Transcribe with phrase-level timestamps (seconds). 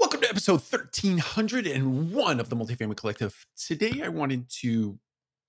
[0.00, 3.46] Welcome to episode 1301 of the Multifamily Collective.
[3.54, 4.98] Today, I wanted to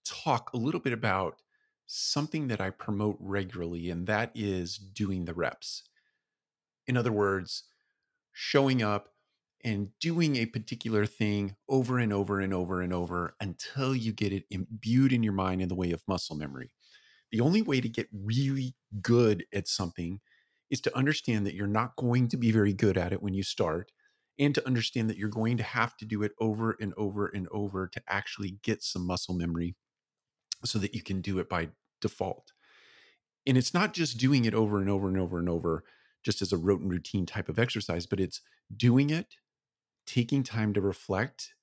[0.04, 1.38] talk a little bit about
[1.88, 5.84] something that I promote regularly, and that is doing the reps.
[6.86, 7.64] In other words,
[8.34, 9.14] showing up
[9.64, 14.34] and doing a particular thing over and over and over and over until you get
[14.34, 16.74] it imbued in your mind in the way of muscle memory.
[17.32, 20.20] The only way to get really good at something
[20.70, 23.44] is to understand that you're not going to be very good at it when you
[23.44, 23.94] start
[24.42, 27.48] and to understand that you're going to have to do it over and over and
[27.52, 29.76] over to actually get some muscle memory
[30.66, 31.70] so that you can do it by
[32.02, 32.52] default.
[33.46, 35.84] And it's not just doing it over and over and over and over
[36.24, 38.42] just as a rote and routine type of exercise, but it's
[38.76, 39.36] doing it,
[40.08, 41.54] taking time to reflect,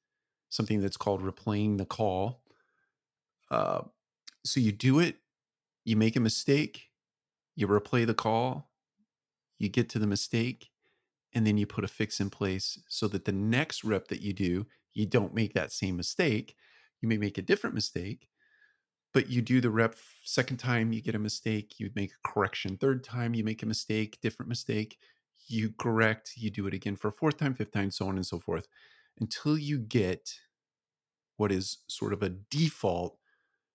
[0.49, 2.43] something that's called replaying the call.
[3.51, 3.83] Uh,
[4.45, 5.17] so you do it,
[5.85, 6.91] you make a mistake,
[7.57, 8.71] you replay the call,
[9.59, 10.71] you get to the mistake,
[11.35, 14.33] and then you put a fix in place so that the next rep that you
[14.33, 16.55] do, you don't make that same mistake.
[17.01, 18.29] You may make a different mistake,
[19.13, 22.77] but you do the rep second time, you get a mistake, you make a correction.
[22.77, 24.99] Third time, you make a mistake, different mistake,
[25.47, 28.39] you correct, you do it again for fourth time, fifth time, so on and so
[28.39, 28.67] forth,
[29.21, 30.35] until you get
[31.37, 33.17] what is sort of a default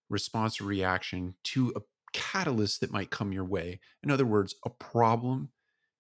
[0.09, 3.79] response or reaction to a catalyst that might come your way.
[4.03, 5.49] In other words, a problem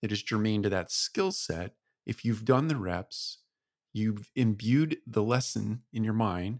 [0.03, 1.75] that is germane to that skill set.
[2.05, 3.37] If you've done the reps,
[3.93, 6.59] you've imbued the lesson in your mind.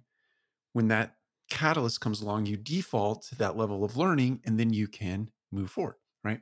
[0.72, 1.18] When that
[1.50, 5.70] catalyst comes along, you default to that level of learning and then you can move
[5.70, 6.40] forward, right?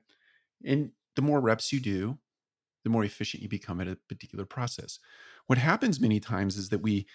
[0.63, 2.19] And the more reps you do,
[2.83, 4.99] the more efficient you become at a particular process.
[5.47, 7.07] What happens many times is that we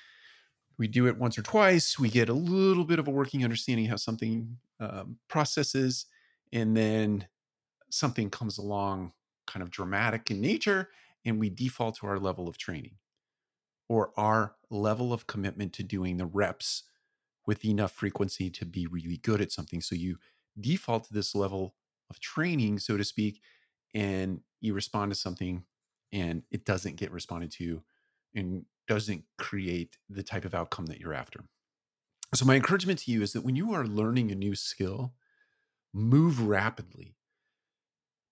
[0.78, 3.86] we do it once or twice, we get a little bit of a working understanding
[3.86, 6.06] how something um, processes,
[6.52, 7.28] and then
[7.88, 9.12] something comes along
[9.46, 10.90] kind of dramatic in nature,
[11.24, 12.96] and we default to our level of training
[13.88, 16.84] or our level of commitment to doing the reps
[17.46, 19.80] with enough frequency to be really good at something.
[19.80, 20.18] So you
[20.60, 21.74] default to this level
[22.10, 23.40] of training, so to speak,
[23.94, 25.64] and you respond to something
[26.12, 27.82] and it doesn't get responded to
[28.34, 31.44] and doesn't create the type of outcome that you're after.
[32.34, 35.14] So, my encouragement to you is that when you are learning a new skill,
[35.94, 37.14] move rapidly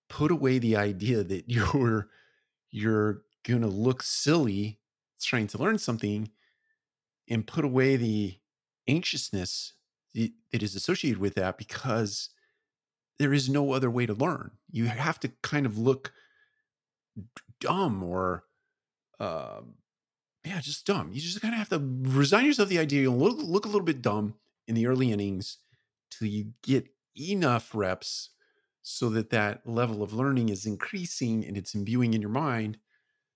[0.08, 2.08] put away the idea that you're
[2.70, 4.80] you're going to look silly
[5.20, 6.30] trying to learn something
[7.28, 8.38] and put away the
[8.88, 9.72] anxiousness
[10.14, 12.30] that is associated with that because
[13.18, 14.52] there is no other way to learn.
[14.70, 16.12] You have to kind of look
[17.60, 18.44] dumb or,
[19.20, 19.60] uh,
[20.44, 21.10] yeah, just dumb.
[21.12, 23.02] You just kind of have to resign yourself to the idea.
[23.02, 24.34] You'll look, look a little bit dumb
[24.66, 25.58] in the early innings
[26.10, 26.86] till you get
[27.18, 28.30] enough reps
[28.86, 32.78] so that that level of learning is increasing and it's imbuing in your mind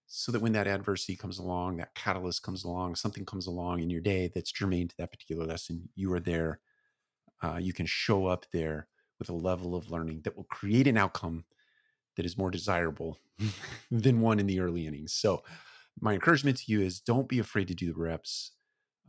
[0.06, 3.90] so that when that adversity comes along that catalyst comes along something comes along in
[3.90, 6.60] your day that's germane to that particular lesson you are there
[7.42, 8.88] uh, you can show up there
[9.18, 11.44] with a level of learning that will create an outcome
[12.16, 13.18] that is more desirable
[13.90, 15.12] than one in the early innings.
[15.12, 15.42] So
[16.00, 18.52] my encouragement to you is don't be afraid to do the reps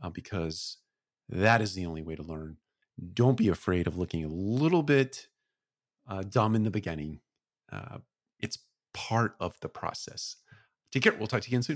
[0.02, 0.78] uh, because
[1.28, 2.56] that is the only way to learn.
[3.12, 5.28] Don't be afraid of looking a little bit
[6.10, 7.20] uh, dumb in the beginning.
[7.72, 7.98] Uh,
[8.40, 8.58] it's
[8.92, 10.36] part of the process.
[10.92, 11.14] Take care.
[11.16, 11.68] We'll talk to you again soon.